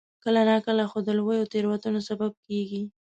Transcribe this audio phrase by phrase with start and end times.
[0.23, 2.81] کله ناکله خو د لویو تېروتنو سبب کېږي.